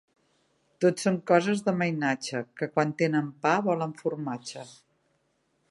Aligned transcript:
Tot 0.85 1.03
són 1.03 1.19
coses 1.31 1.61
de 1.67 1.75
mainatge, 1.81 2.41
que 2.61 2.69
quan 2.73 2.97
tenen 3.03 3.29
pa 3.45 3.53
volen 3.69 3.95
formatge. 4.03 4.65